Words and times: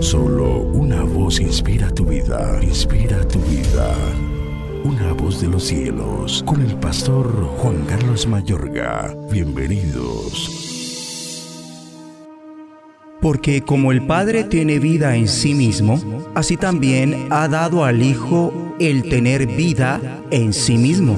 Solo 0.00 0.60
una 0.60 1.02
voz 1.02 1.40
inspira 1.40 1.90
tu 1.90 2.04
vida, 2.04 2.58
inspira 2.62 3.26
tu 3.28 3.38
vida. 3.40 3.94
Una 4.84 5.12
voz 5.12 5.40
de 5.40 5.48
los 5.48 5.64
cielos, 5.64 6.42
con 6.46 6.60
el 6.60 6.74
pastor 6.76 7.28
Juan 7.58 7.84
Carlos 7.86 8.26
Mayorga. 8.26 9.14
Bienvenidos. 9.30 10.66
Porque 13.20 13.62
como 13.62 13.92
el 13.92 14.06
Padre 14.06 14.44
tiene 14.44 14.78
vida 14.78 15.16
en 15.16 15.28
sí 15.28 15.54
mismo, 15.54 16.00
así 16.34 16.56
también 16.56 17.28
ha 17.30 17.48
dado 17.48 17.84
al 17.84 18.02
Hijo 18.02 18.52
el 18.78 19.08
tener 19.08 19.46
vida 19.46 20.00
en 20.30 20.52
sí 20.52 20.78
mismo. 20.78 21.16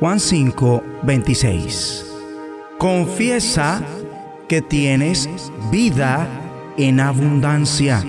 Juan 0.00 0.20
5, 0.20 0.82
26. 1.04 2.06
Confiesa 2.78 3.82
que 4.48 4.62
tienes 4.62 5.28
vida 5.70 6.39
en 6.76 7.00
abundancia. 7.00 8.04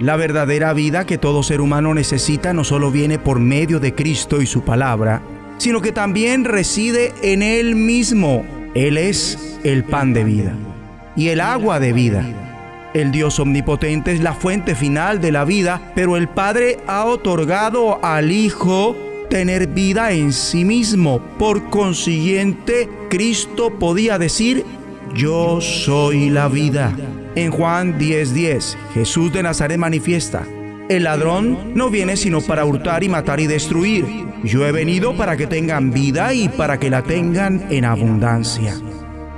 La 0.00 0.16
verdadera 0.16 0.72
vida 0.72 1.06
que 1.06 1.18
todo 1.18 1.42
ser 1.42 1.60
humano 1.60 1.94
necesita 1.94 2.52
no 2.52 2.64
solo 2.64 2.90
viene 2.90 3.18
por 3.18 3.38
medio 3.38 3.78
de 3.78 3.94
Cristo 3.94 4.42
y 4.42 4.46
su 4.46 4.62
palabra, 4.62 5.22
sino 5.58 5.80
que 5.80 5.92
también 5.92 6.44
reside 6.44 7.12
en 7.22 7.42
Él 7.42 7.76
mismo. 7.76 8.44
Él 8.74 8.96
es 8.96 9.58
el 9.64 9.84
pan 9.84 10.12
de 10.12 10.24
vida 10.24 10.54
y 11.14 11.28
el 11.28 11.40
agua 11.40 11.78
de 11.78 11.92
vida. 11.92 12.24
El 12.94 13.10
Dios 13.10 13.38
omnipotente 13.38 14.12
es 14.12 14.20
la 14.20 14.34
fuente 14.34 14.74
final 14.74 15.20
de 15.20 15.32
la 15.32 15.44
vida, 15.44 15.92
pero 15.94 16.16
el 16.16 16.28
Padre 16.28 16.78
ha 16.86 17.04
otorgado 17.04 18.04
al 18.04 18.32
Hijo 18.32 18.96
tener 19.30 19.68
vida 19.68 20.12
en 20.12 20.32
sí 20.32 20.64
mismo. 20.64 21.20
Por 21.38 21.70
consiguiente, 21.70 22.88
Cristo 23.08 23.78
podía 23.78 24.18
decir, 24.18 24.66
yo 25.14 25.60
soy 25.60 26.30
la 26.30 26.48
vida. 26.48 26.96
En 27.34 27.50
Juan 27.50 27.98
10:10, 27.98 28.76
Jesús 28.94 29.32
de 29.32 29.42
Nazaret 29.42 29.78
manifiesta, 29.78 30.46
el 30.88 31.04
ladrón 31.04 31.72
no 31.74 31.90
viene 31.90 32.16
sino 32.16 32.40
para 32.40 32.64
hurtar 32.64 33.04
y 33.04 33.08
matar 33.08 33.40
y 33.40 33.46
destruir. 33.46 34.06
Yo 34.44 34.66
he 34.66 34.72
venido 34.72 35.16
para 35.16 35.36
que 35.36 35.46
tengan 35.46 35.92
vida 35.92 36.34
y 36.34 36.48
para 36.48 36.78
que 36.78 36.90
la 36.90 37.02
tengan 37.02 37.66
en 37.70 37.84
abundancia. 37.84 38.74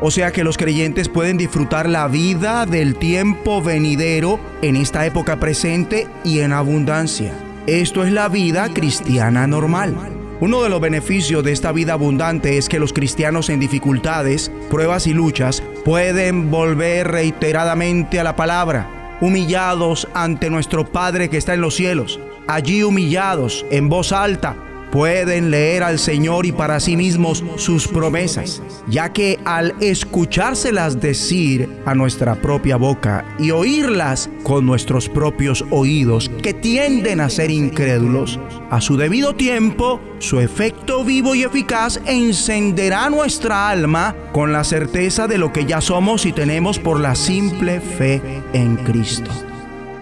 O 0.00 0.11
sea 0.11 0.33
que 0.33 0.44
los 0.44 0.56
creyentes 0.56 1.08
pueden 1.08 1.36
disfrutar 1.36 1.88
la 1.88 2.09
vida 2.09 2.66
del 2.66 2.97
tiempo 2.97 3.62
venidero 3.62 4.41
en 4.62 4.77
esta 4.77 5.06
época 5.06 5.38
presente 5.38 6.09
y 6.25 6.41
en 6.41 6.53
abundancia. 6.53 7.33
Esto 7.66 8.05
es 8.05 8.12
la 8.12 8.28
vida 8.28 8.69
cristiana 8.75 9.47
normal. 9.47 10.13
Uno 10.40 10.62
de 10.62 10.68
los 10.68 10.80
beneficios 10.80 11.44
de 11.44 11.52
esta 11.52 11.70
vida 11.70 11.92
abundante 11.92 12.58
es 12.58 12.68
que 12.68 12.80
los 12.80 12.92
cristianos 12.92 13.48
en 13.50 13.60
dificultades, 13.60 14.50
pruebas 14.68 15.06
y 15.06 15.14
luchas 15.14 15.62
pueden 15.84 16.50
volver 16.50 17.08
reiteradamente 17.08 18.18
a 18.18 18.24
la 18.24 18.34
palabra, 18.34 19.16
humillados 19.20 20.08
ante 20.12 20.50
nuestro 20.50 20.86
Padre 20.86 21.30
que 21.30 21.36
está 21.36 21.54
en 21.54 21.60
los 21.60 21.76
cielos, 21.76 22.18
allí 22.48 22.82
humillados 22.82 23.64
en 23.70 23.88
voz 23.88 24.12
alta 24.12 24.56
pueden 24.95 25.50
leer 25.50 25.83
al 25.83 25.98
Señor 25.98 26.47
y 26.47 26.53
para 26.53 26.78
sí 26.78 26.97
mismos 26.97 27.42
sus 27.56 27.89
promesas, 27.89 28.62
ya 28.87 29.12
que 29.12 29.41
al 29.45 29.75
escuchárselas 29.81 31.00
decir 31.00 31.69
a 31.84 31.97
nuestra 31.97 32.37
propia 32.37 32.77
boca 32.77 33.25
y 33.41 33.50
oírlas 33.50 34.31
con 34.45 34.65
nuestros 34.65 35.09
propios 35.09 35.65
oídos, 35.70 36.31
que 36.45 36.55
tienden 36.55 37.20
a 37.20 37.28
ser 37.28 37.50
incrédulos, 37.50 38.39
a 38.70 38.81
su 38.81 38.97
debido 38.97 39.34
tiempo, 39.34 40.00
su 40.20 40.39
efecto 40.39 41.05
vivo 41.05 41.34
y 41.34 41.42
eficaz 41.42 42.00
encenderá 42.06 43.11
nuestra 43.11 43.69
alma 43.70 44.15
con 44.33 44.53
la 44.53 44.62
certeza 44.62 45.27
de 45.27 45.39
lo 45.39 45.53
que 45.53 45.65
ya 45.65 45.81
somos 45.81 46.25
y 46.25 46.31
tenemos 46.31 46.78
por 46.78 47.00
la 47.00 47.17
simple 47.17 47.81
fe 47.81 48.22
en 48.53 48.77
Cristo. 48.77 49.33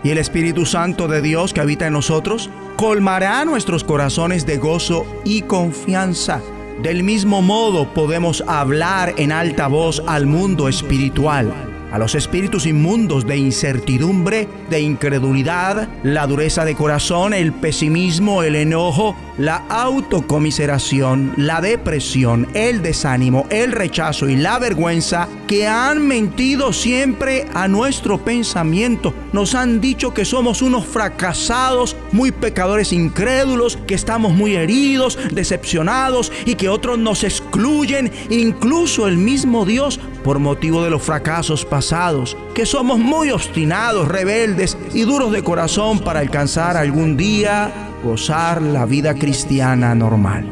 Y 0.05 0.11
el 0.11 0.19
Espíritu 0.19 0.67
Santo 0.67 1.09
de 1.09 1.23
Dios 1.23 1.53
que 1.53 1.61
habita 1.61 1.87
en 1.87 1.93
nosotros 1.93 2.51
colmará 2.77 3.45
nuestros 3.45 3.85
corazones 3.85 4.47
de 4.47 4.59
gozo 4.59 5.07
y 5.25 5.43
confianza. 5.43 6.41
Del 6.83 7.03
mismo 7.05 7.43
modo 7.43 7.93
podemos 7.95 8.43
hablar 8.47 9.15
en 9.17 9.31
alta 9.31 9.69
voz 9.69 10.03
al 10.07 10.27
mundo 10.27 10.69
espiritual 10.69 11.53
a 11.93 11.99
los 11.99 12.15
espíritus 12.15 12.65
inmundos 12.65 13.27
de 13.27 13.37
incertidumbre, 13.37 14.49
de 14.71 14.81
incredulidad, 14.81 15.89
la 16.03 16.27
dureza 16.27 16.65
de 16.65 16.75
corazón, 16.75 17.35
el 17.35 17.53
pesimismo, 17.53 18.43
el 18.43 18.57
enojo, 18.57 19.15
la 19.37 19.57
autocomiseración, 19.69 21.35
la 21.37 21.61
depresión, 21.61 22.49
el 22.55 22.81
desánimo, 22.81 23.47
el 23.51 23.73
rechazo 23.73 24.31
y 24.31 24.37
la 24.37 24.59
vergüenza 24.59 25.29
que 25.53 25.69
han 25.69 26.07
mentido 26.07 26.73
siempre 26.73 27.47
a 27.53 27.69
nuestro 27.69 28.25
pensamiento. 28.25 29.13
Nos 29.35 29.55
han 29.55 29.83
dicho 29.83 30.15
que 30.15 30.25
somos 30.25 30.63
unos 30.63 30.87
fracasados, 30.87 31.95
muy 32.11 32.33
pecadores 32.33 32.91
incrédulos, 32.91 33.77
que 33.87 33.93
estamos 33.95 34.33
muy 34.33 34.57
heridos, 34.57 35.19
decepcionados 35.31 36.33
y 36.47 36.55
que 36.55 36.71
otros 36.71 36.99
nos 36.99 37.23
excluyen, 37.23 38.11
incluso 38.31 39.07
el 39.07 39.19
mismo 39.19 39.67
Dios 39.67 40.01
por 40.25 40.39
motivo 40.39 40.83
de 40.83 40.89
los 40.89 41.03
fracasos 41.03 41.67
pasados, 41.67 42.35
que 42.55 42.65
somos 42.65 42.99
muy 42.99 43.31
obstinados, 43.31 44.09
rebeldes 44.09 44.79
y 44.95 45.03
duros 45.03 45.33
de 45.33 45.45
corazón 45.45 45.99
para 45.99 46.21
alcanzar 46.21 46.79
algún 46.79 47.19
día 47.19 47.91
gozar 48.03 48.63
la 48.63 48.87
vida 48.87 49.13
cristiana 49.17 49.95
normal. 49.95 50.47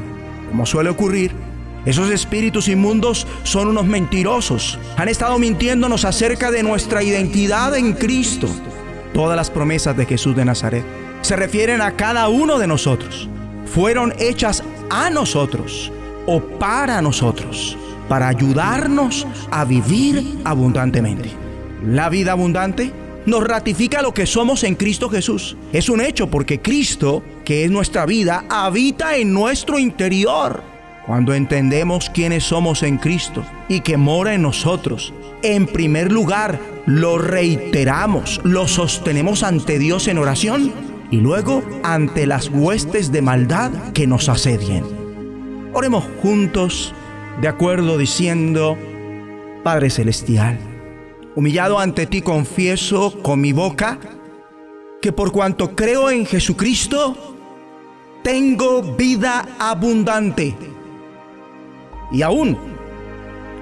Como 0.51 0.67
suele 0.67 0.91
ocurrir, 0.91 1.33
esos 1.87 2.11
espíritus 2.11 2.69
inmundos 2.69 3.27
son 3.43 3.69
unos 3.69 3.87
mentirosos. 3.87 4.79
Han 4.97 5.09
estado 5.09 5.39
mintiéndonos 5.39 6.05
acerca 6.05 6.51
de 6.51 6.63
nuestra 6.63 7.03
identidad 7.03 7.77
en 7.77 7.95
Cristo. 7.95 8.49
Todas 9.15 9.37
las 9.37 9.51
promesas 9.51 9.97
de 9.97 10.07
Jesús 10.07 10.37
de 10.37 10.45
Nazaret 10.45 10.85
se 11.23 11.37
refieren 11.37 11.81
a 11.81 11.93
cada 11.97 12.29
uno 12.29 12.59
de 12.59 12.67
nosotros. 12.67 13.29
Fueron 13.67 14.15
hechas 14.19 14.63
a 14.91 15.11
nosotros 15.11 15.93
o 16.27 16.41
para 16.41 17.01
nosotros 17.01 17.77
para 18.11 18.27
ayudarnos 18.27 19.25
a 19.53 19.65
vivir 19.65 20.41
abundantemente. 20.45 21.31
La 21.87 22.09
vida 22.09 22.33
abundante 22.33 22.93
nos 23.25 23.45
ratifica 23.45 24.03
lo 24.03 24.13
que 24.13 24.27
somos 24.27 24.65
en 24.65 24.75
Cristo 24.75 25.09
Jesús. 25.09 25.57
Es 25.73 25.89
un 25.89 26.01
hecho 26.01 26.29
porque 26.29 26.61
Cristo, 26.61 27.23
que 27.45 27.65
es 27.65 27.71
nuestra 27.71 28.07
vida, 28.07 28.45
habita 28.49 29.17
en 29.17 29.33
nuestro 29.33 29.79
interior. 29.79 30.70
Cuando 31.11 31.35
entendemos 31.35 32.09
quiénes 32.09 32.45
somos 32.45 32.85
en 32.85 32.97
Cristo 32.97 33.45
y 33.69 33.81
que 33.81 33.97
mora 33.97 34.33
en 34.33 34.43
nosotros, 34.43 35.13
en 35.43 35.67
primer 35.67 36.13
lugar 36.13 36.61
lo 36.87 37.19
reiteramos, 37.19 38.41
lo 38.45 38.69
sostenemos 38.69 39.43
ante 39.43 39.81
Dios 39.81 40.07
en 40.07 40.19
oración 40.19 40.73
y 41.11 41.17
luego 41.17 41.65
ante 41.83 42.29
las 42.29 42.49
huestes 42.49 43.11
de 43.11 43.23
maldad 43.23 43.73
que 43.93 44.07
nos 44.07 44.29
asedien. 44.29 44.85
Oremos 45.73 46.05
juntos 46.23 46.95
de 47.41 47.49
acuerdo 47.49 47.99
diciendo, 47.99 48.79
Padre 49.65 49.91
Celestial, 49.91 50.61
humillado 51.35 51.81
ante 51.81 52.07
ti 52.07 52.23
confieso 52.23 53.21
con 53.21 53.41
mi 53.41 53.53
boca 53.53 53.99
que 55.03 55.11
por 55.11 55.33
cuanto 55.33 55.75
creo 55.75 56.09
en 56.09 56.25
Jesucristo, 56.25 57.37
tengo 58.23 58.95
vida 58.97 59.57
abundante. 59.59 60.55
Y 62.13 62.23
aún 62.23 62.57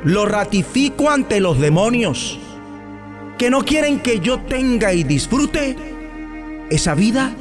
lo 0.04 0.26
ratifico 0.26 1.10
ante 1.10 1.40
los 1.40 1.58
demonios 1.58 2.38
que 3.36 3.50
no 3.50 3.64
quieren 3.64 4.00
que 4.00 4.20
yo 4.20 4.40
tenga 4.40 4.92
y 4.92 5.04
disfrute 5.04 5.76
esa 6.70 6.94
vida 6.94 7.32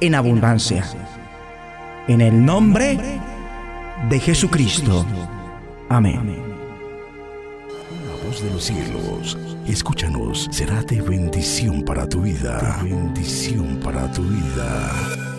en 0.00 0.14
abundancia. 0.14 0.84
En 2.08 2.20
el 2.20 2.44
nombre 2.44 2.98
de 4.08 4.20
Jesucristo. 4.20 5.04
Amén. 5.88 6.36
La 8.06 8.28
voz 8.28 8.42
de 8.42 8.50
los 8.50 8.64
cielos, 8.64 9.38
escúchanos, 9.66 10.48
será 10.50 10.82
de 10.82 11.00
bendición 11.00 11.82
para 11.82 12.08
tu 12.08 12.22
vida. 12.22 12.80
De 12.82 12.90
bendición 12.90 13.80
para 13.82 14.10
tu 14.12 14.22
vida. 14.22 15.35